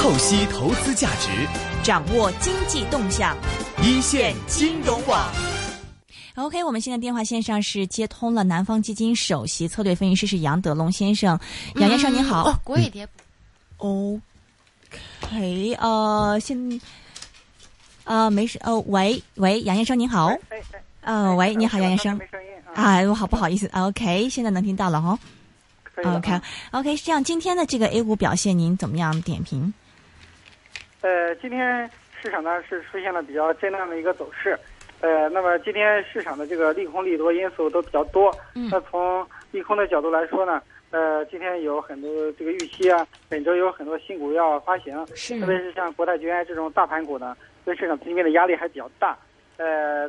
[0.00, 1.28] 透析投资价值，
[1.82, 3.36] 掌握经济动向，
[3.82, 5.30] 一线金融网。
[6.36, 11.38] OK，我们现在电话线上是接通了南方基金首席策略分析师是杨德龙先生，
[11.74, 12.48] 杨先生您好。
[12.48, 13.06] 哦，国语碟
[13.78, 14.22] 嗯
[15.26, 16.80] OK，呃，现
[18.04, 20.62] 呃没事，呃，喂喂，杨先生您好，哎哎，
[21.02, 22.82] 呃，喂，你好，杨先生没，声音啊。
[22.82, 25.18] 啊，我好不好意思，OK，现在能听到了哈
[25.84, 26.40] 可以了啊，OK
[26.70, 29.74] OK，是这样，今天的这个 A 股表现您怎么样点评？
[31.02, 31.88] 呃，今天
[32.20, 34.58] 市场呢是出现了比较震荡的一个走势。
[35.00, 38.30] 呃，那么今天市场的这个利空利多因素都比较多。
[38.54, 40.60] 嗯那从利空的角度来说呢，
[40.90, 49.16] 呃，今天有很多这个预期啊，本周有很多新股要发行，是特别是像国泰君安这种大盘股呢，对市场资金面的压力还比较大。
[49.56, 50.02] 呃，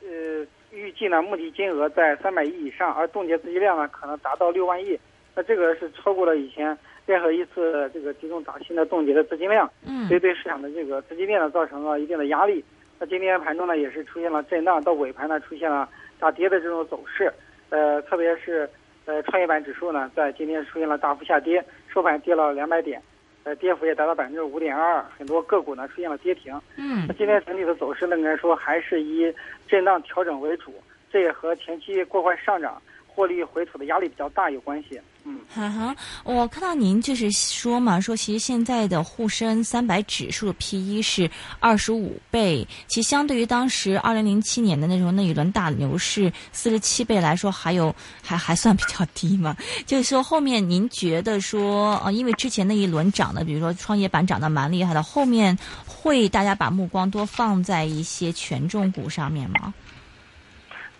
[0.00, 4.98] 呃，预计呢募集金额在三百亿以上，而冻结资金量呢可能达到六万亿。
[5.34, 9.70] 那这个是超过了以前任何一次这个集中打新的冻结的资金量。
[9.86, 12.64] 嗯所以对市场的这个资金面呢造成了一定的压力。
[12.98, 17.32] 那今天盘中呢也是出现了震荡，到尾盘呢出现了大跌的这种走势。
[17.70, 18.68] 呃，特别是
[19.06, 23.00] 呃创业板指数呢在今天出现了大幅下跌，收盘跌了两百点，
[23.44, 26.54] 呃跌幅也达到百分之五点二，很多个股呢出现了跌停。
[26.76, 29.32] 嗯那今天整体的走势呢，应该说还是以
[29.66, 30.72] 震荡调整为主，
[31.10, 32.80] 这也和前期过快上涨、
[33.14, 35.00] 获利回吐的压力比较大有关系。
[35.24, 35.38] 嗯。
[35.54, 49.54] 哈哈，我看到您就是说嘛，说其实现在的沪深三百指数的 P E 是二十五倍，其实相对于当时二零零七年的那种那一轮大牛市四十七倍来说，还有还还算比较低嘛。
[49.84, 59.74] 就是说后面您觉得说，呃，因为之前那一轮涨的，比如说创业板涨得蛮厉害的，后面会大家把目光多放在一些权重股上面吗？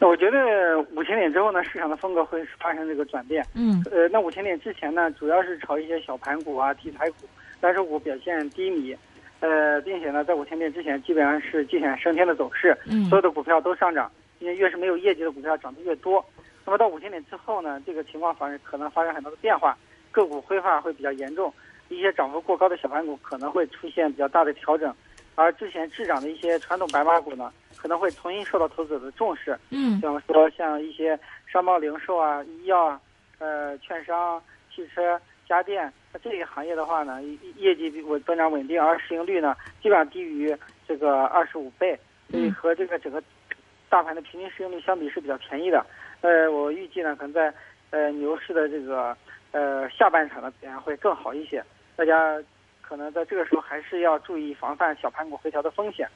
[0.03, 3.47] 那我觉得五千点之后呢，市场的风格会发生这个转变。
[3.55, 7.19] 嗯呃，那五千点之前呢，主要是炒一些小盘股啊、题材股、
[7.61, 8.97] 但是股表现低迷，
[9.39, 16.25] 呃，并且呢，在五千点之前基本上是鸡犬升天的走势，嗯所有的股票都上涨，因为越是没有业绩的股票涨得越多。
[16.65, 19.79] 那么到五千点之后呢，这个情况发生可能发生很多的变化，
[20.11, 21.55] 个股挥发会比较严重，
[21.91, 24.93] 一些涨幅过高的小盘股可能会出现比较大的调整，
[25.37, 29.59] 而之前滞涨的一些传统白马股呢，可能会重新受到投资者的重视。
[29.71, 33.01] 嗯比方说像一些商贸零售啊、医药啊、
[33.41, 34.41] 呃、券商、
[34.73, 40.57] 汽车、家电，那这些行业的话呢，业业绩稳增长稳定，而市盈率呢基本上低于
[40.87, 41.99] 这个二十五倍，
[42.31, 43.21] 所以嗯和这个整个
[43.89, 45.85] 大盘的平均市盈率相比是比较便宜的。
[46.21, 47.53] 呃，我预计呢，可能在
[47.91, 49.17] 呃牛市的这个
[49.51, 51.61] 呃下半场的表现会更好一些，
[51.97, 52.41] 大家
[52.81, 56.09] 可能在这个时候还是要注意防范小盘股回调的风险。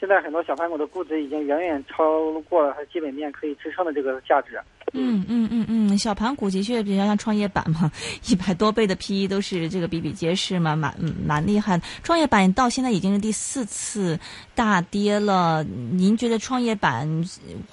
[0.00, 4.58] 现在很多小盘股的估值已经远远超过了它基本面可以支撑的这个价值。
[4.94, 7.92] 嗯嗯嗯嗯，小盘股的确比较像创业板嘛，
[8.26, 10.92] 一百多倍的 P E 都是这个比比皆是嘛，蛮
[11.24, 11.80] 蛮厉害。
[12.02, 14.18] 创业板到现在已经是第四次
[14.54, 17.06] 大跌了，您觉得创业板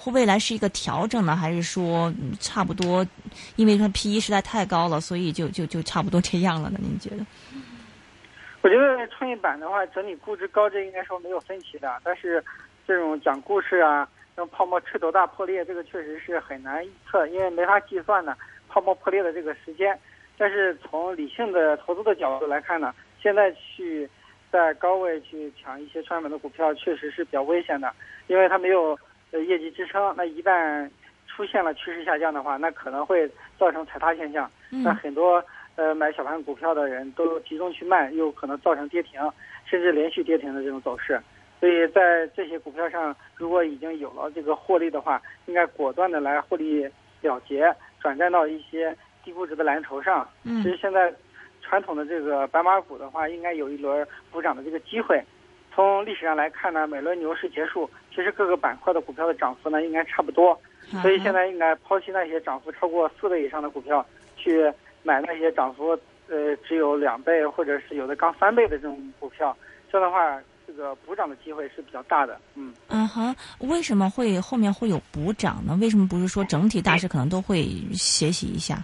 [0.06, 3.08] 未来是一个调整呢，还是说差不多？
[3.56, 6.78] 因为它 P E 实在太高了，所以就就就差不多这样了呢？
[6.84, 7.26] 您觉得？
[8.68, 12.02] 我觉得创业板的话，整体估值高，这应该说没有分歧的。
[12.04, 12.44] 但是，
[12.86, 14.06] 这种讲故事啊，
[14.36, 18.36] 这种泡沫吹多大破裂，这个确实是很难预测，因为没法计算呢
[18.68, 19.98] 泡沫破裂的这个时间。
[20.38, 24.10] 但是从理性的投资的角度来看呢，现在去
[24.52, 27.90] 在高位去抢一些创业板的股票，确实是比较危险的，
[28.28, 29.00] 因为它没有
[29.32, 30.14] 呃业绩支撑。
[30.18, 30.92] 那一旦
[31.26, 34.52] 出现了趋势下降的话，那可能会造成踩踏现象。
[34.70, 35.42] 那很多
[35.78, 39.22] 呃买小盘股票的人都集中去卖，又可能造成跌停，
[39.66, 41.18] 甚至连续跌停的这种走势。
[41.60, 46.84] 所以在这些股票上，如果已经有了这个获利的话，应该果断的来获利
[47.22, 50.28] 了结，转战到一些低估值的蓝筹上。
[50.44, 51.14] 嗯其实现在
[51.62, 55.24] 传统的这个白马股的话，应该有一轮补涨的这个机会。
[55.74, 60.60] 从历史上来看呢，每轮牛市结束，其实各个板块的股票的涨幅呢应该差不多。
[61.02, 64.04] 所以现在应该抛弃那些涨幅超过四倍以上的股票，
[64.38, 64.72] 去
[65.08, 65.98] 买那些涨幅
[66.28, 69.56] 呃只有两倍或者是有的刚翻倍的这种股票。
[69.90, 70.38] 这样的话，
[70.68, 72.38] 这个补涨的机会是比较大的。
[72.56, 75.78] 嗯，嗯哼，为什么会后面会有补涨呢？
[75.80, 77.64] 为什么不是说整体大势可能都会
[77.94, 78.84] 学习一下？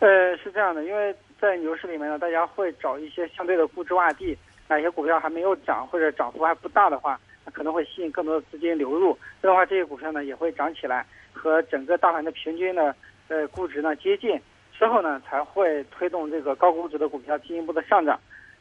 [0.00, 4.36] 呃，是这样的，因为在牛市里面呢，大家会找一些相对的估值洼地，
[4.68, 9.16] 哪些股票还没有涨或者涨幅还不大的话，那可能会吸引更多的资金流入。
[9.40, 12.94] 这样的话，这些股票呢也会涨起来，和整个大盘的平均的
[13.28, 14.38] 呃估值呢接近，
[14.78, 18.18] 之后呢才会推动这个高估值的股票进一步的上涨。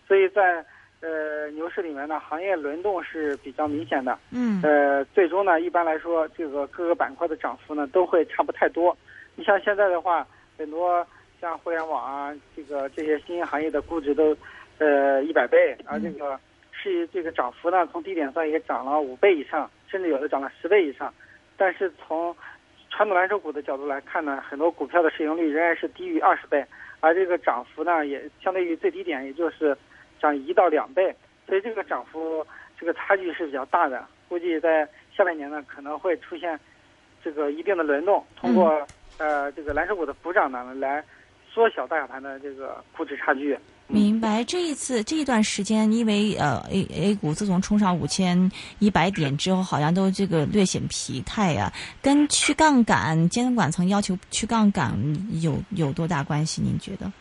[0.07, 0.63] 所以在
[0.99, 4.17] 呃牛市里面呢，行业轮动是比较明显的。
[4.31, 8.95] 嗯呃，最终呢，一般来说，这个各个板块的涨幅呢都会差不太多。
[9.35, 10.27] 你像现在的话，
[10.57, 11.05] 很多
[11.39, 14.35] 像互联网啊，这个这些新兴行业的估值都，
[14.77, 16.39] 呃一百倍，而这个
[16.71, 21.11] 是这个涨幅呢，从低点算也涨了五倍以上，甚至有的涨了十倍以上。
[21.57, 22.35] 但是从
[23.01, 26.63] 传统蓝筹股的角度来看呢，很多股票的市盈率仍然是低于二十倍，
[26.99, 29.75] 而这个涨幅呢，也相对于最低点，也就是
[30.19, 31.11] 涨一到两倍，
[31.47, 32.45] 所以这个涨幅
[32.79, 34.05] 这个差距是比较大的。
[34.29, 36.59] 估计在下半年呢，可能会出现
[37.23, 38.85] 这个一定的轮动，通过
[39.17, 41.03] 呃这个蓝筹股的补涨呢，来
[41.49, 43.57] 缩小大小盘的这个估值差距。
[43.87, 48.49] 明白，这一次这一段时间，因为呃 A A 股自从冲上五千
[48.79, 51.69] 一百点之后，好像都这个略显疲态啊，
[52.01, 54.97] 跟去杠杆监管层要求去杠杆
[55.41, 56.61] 有有多大关系？
[56.61, 57.11] 您觉得？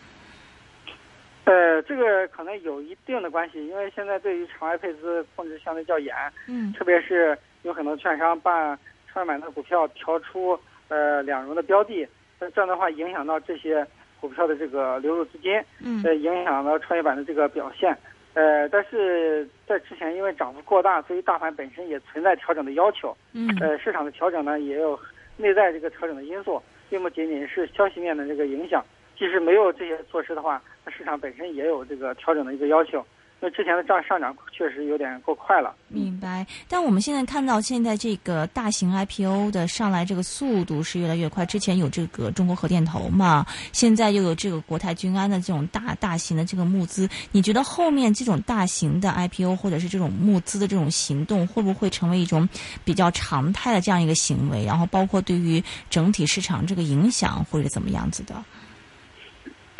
[1.45, 6.15] 呃，这个可能有一定的关系，因为现在对于场外配资控制相对较严，
[6.47, 8.79] 嗯，特别是有很多券商把
[9.13, 10.57] 创业板的股票调出
[10.87, 12.07] 呃两融的标的，
[12.39, 13.85] 那这样的话影响到这些。
[14.21, 15.53] 股票的这个流入资金，
[15.83, 17.97] 嗯，呃，影响了创业板的这个表现，
[18.35, 24.99] 呃，但是在之前因为涨幅过大，所以大盘本身也存在调整的要求，嗯，呃，市场的调整呢也有
[25.37, 28.85] 内在这个调整的因素，并不仅仅是消息面的这个影响，
[29.19, 33.05] 即使没有这些措施的话，那市场本身也有这个调整的一个要求。
[33.43, 35.75] 那之前的涨上涨确实有点过快了。
[35.89, 41.47] 明白，但我们现在看到现在这个大型 IPO 的上来这个速度是越来越快。
[41.47, 47.09] 之前有这个中国核电投嘛，现在又有这个国泰君安的这种大大型的这个募资。
[47.33, 52.47] 你觉得后面这种大型的 IPO 或者是这种募资的这种行动，会不会成为一种
[52.85, 54.65] 比较常态的这样一个行为？
[54.67, 58.35] 然后包括对于整体市场这个影响或者怎么样子的？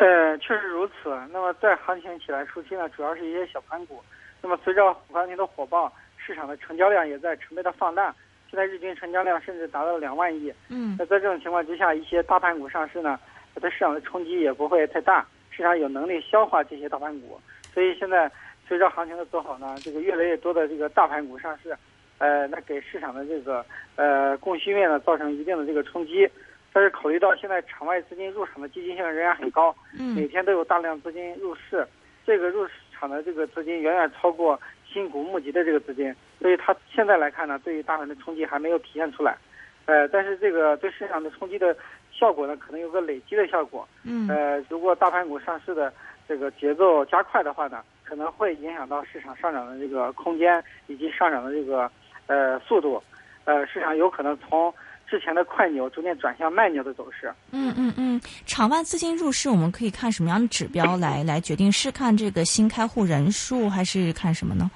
[0.01, 1.15] 呃，确实如此。
[1.31, 4.01] 那么在行情起来初期呢，主要是一些小盘股。
[4.41, 8.11] 那么随着行情的火爆，市场的成交量也在成倍的放大。
[8.49, 10.51] 现在日均成交量甚至达到了两万亿。
[10.69, 10.95] 嗯。
[10.97, 13.19] 那在这种情况之下，一些大盘股上市呢，
[13.53, 17.39] 它对市场的冲击也不会太大，市场有能力消化这些大盘股。
[17.71, 18.29] 所以现在
[18.67, 21.77] 随着行情的走好呢，这个越来越多的这个大盘股上市，
[22.17, 23.63] 呃，那给市场的这个
[23.97, 26.27] 呃供需面呢造成一定的这个冲击。
[26.73, 31.85] 但是考虑到现在场外资金入场的积极性仍然很高，嗯，每天都有大量资金入市，
[32.25, 34.57] 这个入场的这个资金远远超过
[34.87, 39.37] 新股募集的这个资金，所以它现在来看呢，对于大盘的冲击还没有体现出来，
[39.85, 41.75] 呃，但是这个对市场的冲击的
[42.09, 45.91] 效果呢，可能有个累积的效果，嗯，呃，如果大盘股上市的
[46.25, 51.91] 这个节奏加快的话呢，可能会影响到市场上涨的这个空间以及上涨的这个
[52.27, 53.03] 呃速度，
[53.43, 54.73] 呃，市场有可能从。
[55.11, 57.29] 之前的快牛逐渐转向慢牛的走势。
[57.51, 61.69] 嗯嗯嗯，场外资金入市，我们可以看什么样的指标来 来决定？
[61.69, 64.71] 是看这个新开户人数，还是看什么呢？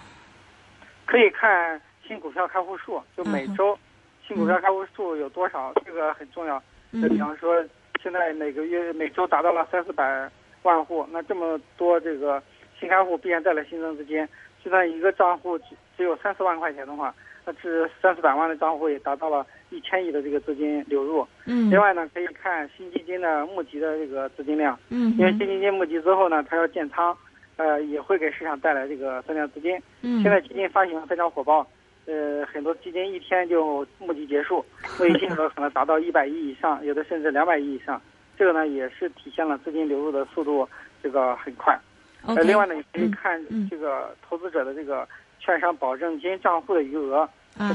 [1.06, 3.80] 可以看新股票开户数，就每周
[4.28, 6.62] 新股票开户数有多少，这个很重要。
[6.92, 7.64] 就比方说，
[8.04, 10.30] 现在每个月每周达到了三四百
[10.64, 12.44] 万户，那这么多这个
[12.78, 14.28] 新开户必然带来新增资金。
[14.62, 15.66] 就算一个账户只
[15.96, 17.16] 只有三四万块钱的话。
[17.48, 21.27] 那这三四百万的账户也达到了一千亿的这个资金流入。
[21.45, 21.69] 嗯。
[21.69, 24.77] 另外呢，可以看新基金的募集的这个资金量。
[24.89, 25.13] 嗯。
[25.18, 27.16] 因为新基金募集之后呢，它要建仓，
[27.57, 29.77] 呃，也会给市场带来这个增量资金。
[30.01, 30.22] 嗯。
[30.22, 31.68] 现在基金发行非常火爆，
[32.06, 34.63] 呃，很多基金一天就募集结束，
[35.00, 38.01] 募集金额可能达到一百亿以上，有的甚至两百亿以上。
[38.38, 40.68] 这个呢，也是体现了资金流入的速度
[41.04, 41.77] 这个很快。
[42.25, 43.39] 呃，另外呢，也可以看
[43.69, 45.08] 这个投资者的这个。
[45.38, 47.29] 券商保证金账户的余额，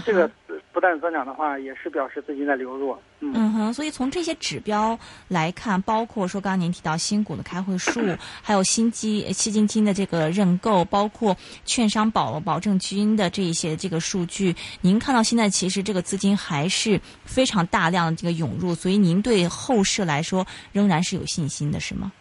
[0.04, 0.30] 这个
[0.72, 2.96] 不断增长的话，也是表示资金在流入。
[3.20, 8.00] 嗯哼，所以从这些指标来看，包括说刚刚您提到新股的开户数，
[8.42, 22.12] 还有新基基金金的这个认购，包括券商保保证金的这一些这个数据，您看到现在其实这个资金还是非常大量的这个涌入，所以您对后市来说仍然是有信心的，是吗？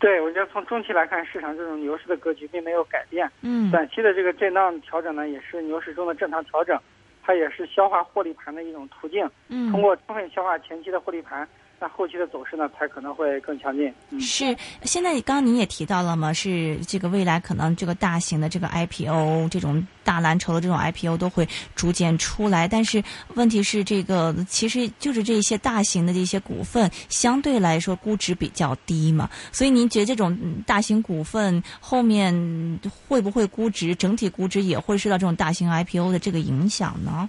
[0.00, 3.30] 对，我觉得从中期来看，市场这种牛市的格局并没有改变。
[3.42, 6.80] 嗯，短期的这个震荡调整呢，也是牛市中的正常调整，
[7.22, 9.28] 它也是消化获利盘的一种途径。
[9.48, 11.46] 嗯，通过充分消化前期的获利盘。
[11.82, 13.90] 那后期的走势呢，才可能会更强劲。
[14.20, 22.68] 是，现在刚刚您也提到了嘛，是这个未来可能这个大型的这个 IPO，这种大蓝筹的这种 IPO 都会逐渐出来。
[22.68, 23.02] 但是
[23.34, 29.30] 问题是，这个其实就是这些大型的这些股份相对来说估值比较低嘛。
[29.50, 37.26] 所以您觉得这种大型股份后面会不会估值整体估值也会受到这种大型 IPO 的这个影响呢？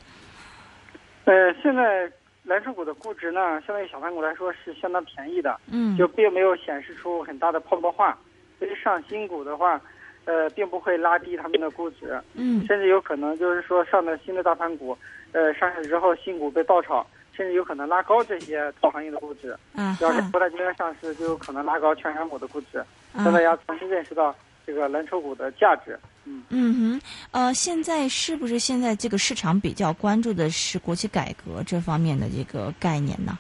[1.24, 2.12] 呃，现在。
[2.44, 8.18] 蓝筹股的估值呢，相对于小盘股来说是相当便宜的，嗯，就并没有显示出很大的泡沫化。
[8.58, 9.80] 所以上新股的话，
[10.26, 14.98] 呃，并不会拉低他们的估值，嗯，甚至有可能就是说上的新的大盘股，
[15.32, 19.56] 呃，上市之后新股被爆炒，甚至有可能拉高这些同行业的估值。
[19.76, 22.80] 嗯要是不在今天上市，就有可能拉高券商股的估值，
[23.14, 25.98] 啊让大家重新认识到这个蓝筹股的价值。
[26.26, 27.02] 嗯，嗯哼，
[27.32, 33.38] 呃，现在是不是现在这个市场比较关注的是国企改革这方面的这个概念呢？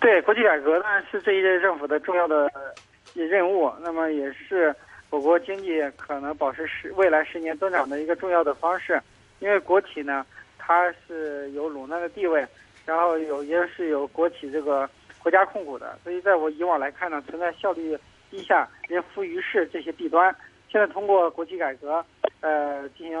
[0.00, 2.50] 对，国企改革呢是这一届政府的重要的
[3.14, 4.74] 任务，那么也是
[5.08, 9.00] 我国经济可能保持十未来十年增长的一个重要的方式。
[9.38, 10.26] 因为国企呢，
[10.58, 12.46] 它是有垄断的地位，
[12.84, 14.88] 然后有也是有国企这个
[15.22, 17.96] 国家控股的，所以在我以往来看呢，存在效率
[18.30, 20.34] 低下、人浮于事这些弊端。
[20.76, 22.04] 现在通过国企改革，
[22.42, 23.18] 呃，进行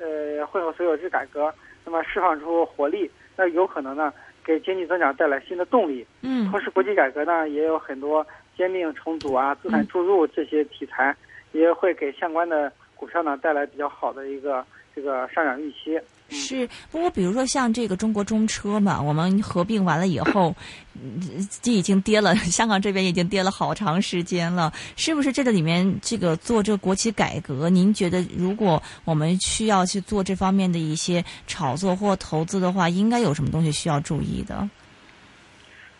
[0.00, 1.54] 呃混合所有制改革，
[1.84, 4.12] 那么释放出活力，那有可能呢
[4.44, 6.04] 给经济增长带来新的动力。
[6.22, 11.14] 嗯同时，国企改革呢也有很多兼并重组啊、资产注入这些题材，
[11.52, 16.00] 也会给相关的股票呢带来比较好的一个这个上涨预期。
[16.32, 20.54] 是，不过比如说像这个中国中车嘛，我们合并完了以后，
[20.94, 21.20] 嗯
[21.60, 34.68] 这已经跌了，香港这边已经跌了好长时间了，是不是这个里面这个做这个国企改革，您觉得如果我们需要去做这方面的一些炒作或投资的话，应该有什么东西需要注意的？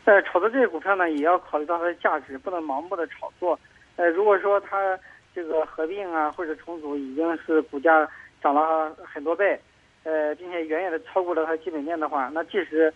[0.05, 3.59] 呃，炒作这些股票呢，也要考虑到它的价值，不能盲目的炒作。
[3.97, 4.97] 呃，如果说它
[5.35, 8.09] 这个合并啊或者重组已经是股价
[8.43, 9.59] 涨了很多倍，
[10.05, 12.93] 呃，并且远远的超过了它基本面的话，那即使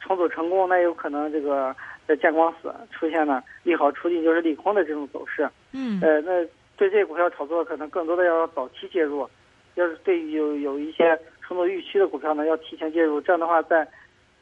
[0.00, 1.74] 重组成功，那有可能这个
[2.06, 5.48] 呃见光死，出现了利好出尽就是利空的这种走势。
[5.72, 6.44] 嗯呃，那
[6.76, 9.28] 对这些股票炒作可能更多的要早期介入，
[9.74, 13.86] 要是对于有有一些重组预期的股票呢，要提前介入，这样的话在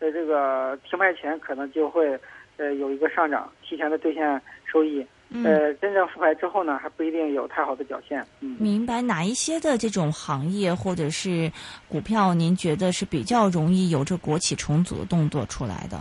[0.00, 2.18] 在这个停牌前可能就会
[2.56, 5.06] 呃有一个上涨，提前的兑现收益。
[5.30, 5.44] 嗯。
[5.44, 8.24] 呃，真正复牌之后呢，还不一定有太好的表现。
[8.40, 11.50] 嗯，明白哪一些的这种行业或者是
[11.88, 15.98] 股票，您觉得是比较容易有这国企重组的动作出来的？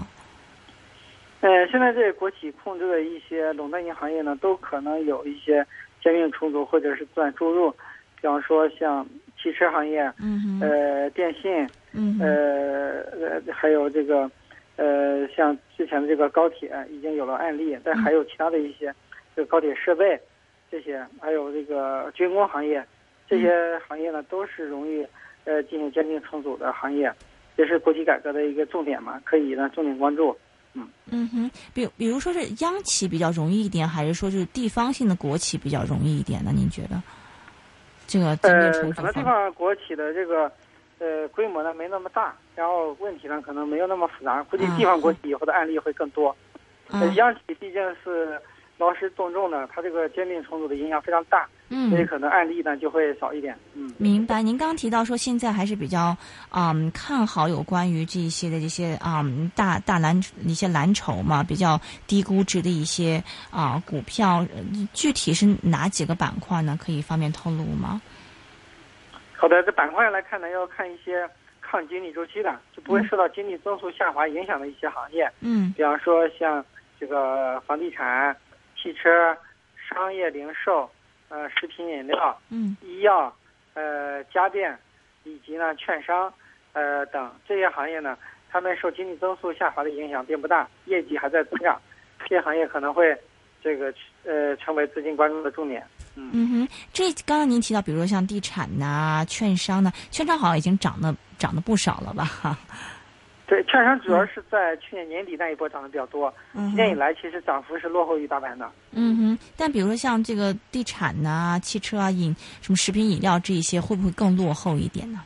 [1.42, 5.66] 呃，现在这国企控制的一些垄断性行业呢，都可能有一些
[6.04, 7.70] 兼并重组或者是资本注入，
[8.20, 9.06] 比方说像
[9.40, 14.30] 汽车行业，嗯哼，呃，电信，嗯，呃呃，还有这个，
[14.78, 18.92] 呃，像之前的这个高铁已经有了案例，但还有其他的一些，
[19.38, 20.20] 这个高铁设备，
[20.72, 22.84] 这些还有这个军工行业，
[23.30, 25.06] 这些行业呢都是容易
[25.46, 27.14] 呃进行兼并重组的行业，
[27.56, 30.36] 也是国企改革的一个重点嘛，可以呢重点关注。
[30.74, 36.52] 嗯嗯哼，比比如说是央企比较容易一点，还是说就是地方性的国企比较容易一点呢？
[36.52, 37.00] 您觉得？
[38.08, 40.52] 这个兼并呃，重组可能地方方国企的这个
[40.98, 46.36] 呃规模呢没那么大，然后问题呢可能没有那么复杂，估计地方国企以后的案例会更多。
[46.90, 48.42] 呃，嗯央企毕竟是
[48.78, 53.58] 劳师动众呢，它这个兼并重组的影响非常大，所以嗯，可能案例呢就会少一点。
[53.74, 54.42] 嗯，明白。
[54.42, 56.16] 您刚刚提到说现在还是比较
[56.52, 60.16] 嗯看好有关于这一些的这些嗯大大蓝
[60.46, 66.78] 一些蓝筹嘛，比较低估值的一些啊股票，呃具体是哪几个板块呢？
[66.80, 68.00] 可以方便透露吗？
[69.36, 71.28] 好的，这板块来看呢，要看一些
[71.62, 76.64] 抗经济周期的，就不会受到经济增速下滑影响的一些行业，嗯比方说像
[77.00, 78.36] 这个房地产、
[78.82, 79.36] 汽车、
[79.90, 80.90] 商业零售、
[81.30, 82.40] 呃食品饮料。
[82.50, 83.36] 嗯医药、
[83.74, 84.78] 呃家电
[85.24, 86.32] 以及呢券商
[86.74, 88.18] 呃等这些行业呢，
[88.50, 91.80] 他们受经济增速下滑的影响并不大，业绩还在增长，
[92.20, 93.16] 这些行业可能会
[93.62, 93.94] 这个
[94.24, 95.86] 呃成为资金关注的重点。
[96.16, 102.58] 嗯哼，这刚刚您提到，比如说像地产呐、券商呢，券商好像已经涨得涨得不少了吧？
[103.48, 108.70] 哈，对，券商主要是在去年年底那一波涨得比较多，嗯今年以，来其实涨幅是落后于大盘的。
[108.92, 115.22] 嗯哼，但比如说像这个地产呐、汽车啊、饮什么食品饮料这一些，会不会更落后一点呢？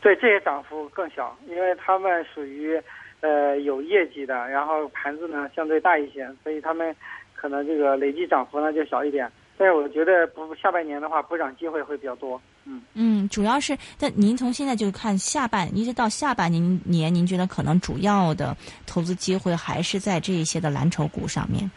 [0.00, 2.80] 对，这些涨幅更小，因为他们属于
[3.20, 6.94] 呃有业绩的，然后盘子呢相对大一些，所以他们
[7.34, 9.30] 可能这个累计涨幅呢就小一点。
[9.58, 12.40] 但是我觉得不下半年的话，补涨机会会比较多。
[12.68, 18.56] 嗯，嗯，主要是，但您从现在就看下半，一直到下半年年，您觉得可能主要的
[18.86, 21.70] 投资机会还是在这一些的蓝筹股上面？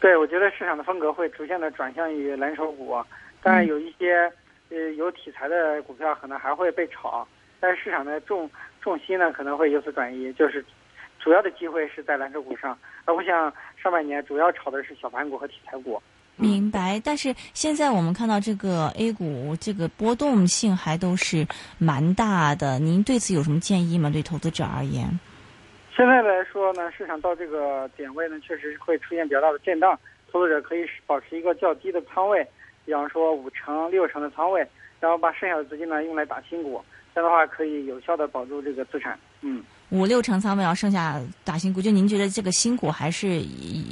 [0.00, 2.96] 对，我觉得市场的风格会逐渐的转向于蓝筹股，
[3.42, 4.32] 当然有一些
[4.70, 7.26] 呃有题材的股票可能还会被炒，
[7.60, 8.50] 但是市场的重
[8.80, 10.64] 重心呢可能会由此转移，就是
[11.18, 16.02] 主要的机会是在蓝筹股上，而不像上半年主要炒的是小盘股和题材股。
[16.36, 21.46] 明白，但是现在我们看到这个 A 股这个波动性还都是
[21.78, 24.10] 蛮大的，您对此有什么建议吗？
[24.10, 25.08] 对投资者而言？
[25.96, 29.96] 现在来说呢，市场到这个点位呢，确实会出现比较大的震荡，
[30.32, 32.44] 投资者可以保持一个较低的仓位，
[32.84, 34.66] 比方说五成、六成的仓位，
[34.98, 39.16] 然后把剩下的资金呢用来打新股，这样的话可以有效的保住这个资产。
[39.42, 43.40] 嗯，五六成仓位，然后剩下打新股，就您觉得这个新股还是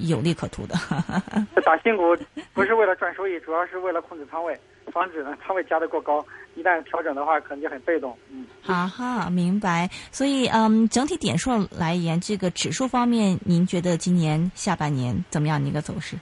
[0.06, 0.74] 有利可图的？
[1.64, 2.16] 打新股
[2.52, 4.58] 不是为了赚收益，主要是为了控制仓位，
[4.92, 6.24] 防止呢仓位加的过高，
[6.56, 8.16] 一旦调整的话，可能就很被动。
[8.30, 9.88] 嗯，啊哈，明白。
[10.10, 16.16] 所以，嗯，整体点数来言，这个指数方面，您觉得今年下半年怎么样的一个走势？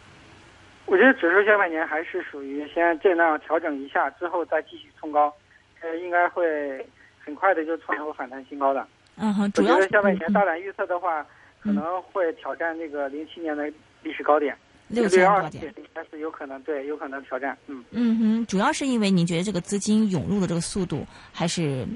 [0.87, 5.33] 我觉得指数下半年还是属于先震荡调整一下，之后再继续冲高，
[5.81, 6.85] 呃，应该会
[7.25, 8.87] 很快的就创出反弹新高的。
[9.17, 11.25] 嗯哼，主要是下半年大胆预测的话，
[11.63, 13.65] 可能会挑战那个零七年的
[14.03, 14.57] 历史高点，
[14.89, 17.57] 六千多点，应该是有可能，对，有可能挑战。
[17.67, 21.87] 嗯嗯哼，主要是因为您觉得这个资金涌入的这个速度还是。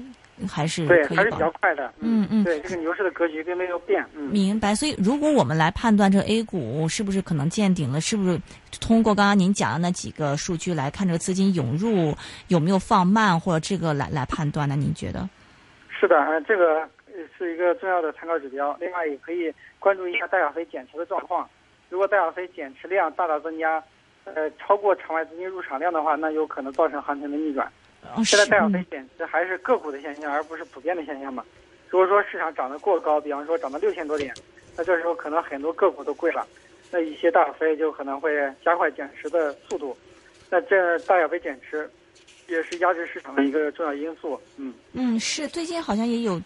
[0.49, 1.93] 还是对，还是比较快的。
[1.99, 4.05] 嗯嗯，对，这个牛市的格局并没有变。
[4.13, 4.75] 嗯，明白。
[4.75, 8.37] 所以，如果我们来判断这个 A 股是不是可能见顶了，是不是
[8.81, 12.13] 通过刚刚您讲的那几个数据来看，这个资金涌入
[12.49, 14.75] 有没有放慢，或者这个来来判断呢？
[14.75, 15.29] 您觉得？
[15.87, 16.85] 是的，这个
[17.37, 18.75] 是一个重要的参考指标。
[18.79, 21.49] 另外，也可以关注一下大小非减持的状况。
[21.89, 23.83] 如果大小非减持量大大增加，
[24.23, 27.71] 呃，超过场外资金入场量的话，那有可能造成行情的逆转。
[28.23, 31.43] 现在大小非减持还是个股的现象，而不是普遍的现象嘛？
[31.89, 34.33] 如果说市场涨得过高，比方说涨到六千多点，
[34.77, 36.45] 那这时候可能很多个股都贵了，
[36.91, 38.31] 那一些大小非就可能会
[38.63, 39.95] 加快减持的速度。
[40.49, 41.89] 那这大小非减持
[42.47, 44.39] 也是压制市场的一个重要因素。
[44.57, 46.39] 嗯嗯，是最近好像也有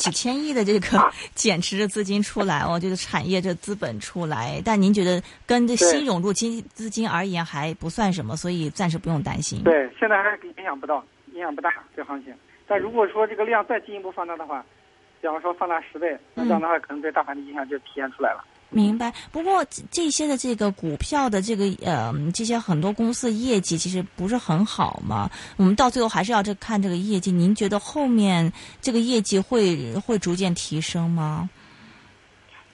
[0.00, 4.60] 几千亿的这个 减持的资金出来哦，就是产业这资本出来。
[4.64, 9.62] 但您觉得跟这新涌入金资金而言还不算什么，所以暂时不用担心。
[9.62, 11.04] 对，现在还是影响不到。
[11.32, 12.34] 影响不大，这行情。
[12.66, 14.64] 但如果说这个量再进一步放大的话，
[15.20, 18.44] 比方说放大十倍，那这样的话可能对大盘的影响就体现出来了。
[18.70, 19.12] 明白。
[19.30, 25.28] 不过这些的这个股票的这个呃，这些很多公司业绩其实不是很好嘛。
[25.56, 27.30] 我们到最后还是要这看这个业绩。
[27.30, 31.48] 您觉得后面这个业绩会会逐渐提升吗？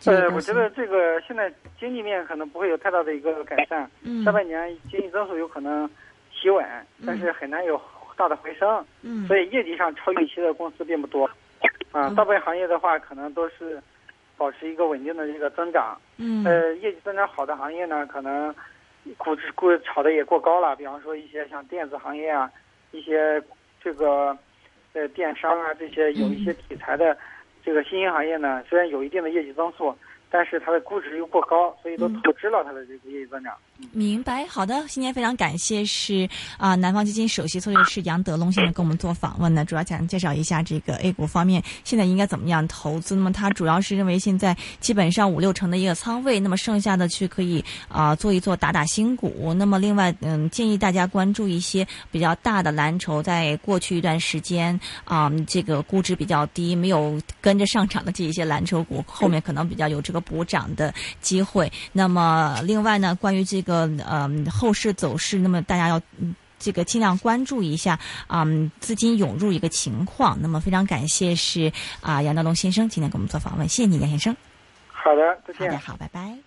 [0.05, 3.91] 呃，我觉得这个现在经济面可能不会有太大的一个改善。
[4.03, 4.25] 嗯。
[4.25, 5.89] 下半年经济增速有可能
[6.31, 6.65] 企稳，
[7.05, 7.81] 但是很难有。
[8.19, 11.29] 大的回升，嗯，所以业绩上超预期的公司并不多，
[11.93, 13.79] 啊，大部分行业的话可能都是
[14.37, 18.55] 保持一个稳定的这个增长，嗯，呃，业绩增长好的行业呢，可能
[19.17, 22.51] 估值估炒的也过高了，比方说一些像电子行业啊，
[22.93, 23.43] 一些
[23.83, 24.37] 这个
[24.93, 27.17] 呃电商啊这些有一些题材的
[27.65, 29.95] 这个新兴行业呢，虽然有一定的业绩增速。
[30.29, 33.57] 但是它的估值又过高，所以都透支了它的这个业绩增长。
[33.93, 43.15] 明白，好的，今天非常感谢是啊，南方基金首席策略师杨德龙先生跟我们做访问呢，主要想介绍一下这个 A 股方面现在应该怎么样投资。
[43.15, 49.55] 那么他主要是认为现在基本上五六成的一个仓位，那么剩下的去可以啊做一做打打新股。
[49.55, 60.17] 那么另外嗯，建议大家关注一些比较大的蓝筹，在过去一段时间啊，这个估值比较低，没有跟着上涨的这一些蓝筹股，后面可能比较有这个。
[60.27, 61.71] 补涨的机会。
[61.93, 66.01] 那么，另外呢，关于这呃后市走势，那么大家要
[66.59, 68.45] 这个尽量关注一下啊
[68.81, 70.39] 资金涌入一个情况。
[70.41, 74.37] 那么，非常感谢是啊杨德龙先生今天给我们做访问，谢谢你杨先生。
[74.89, 75.79] 好的，再见。
[75.79, 76.46] 好，拜拜。